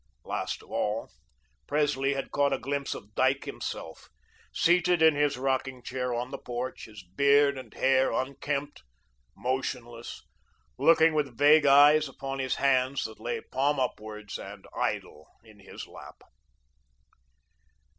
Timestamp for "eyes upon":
11.67-12.39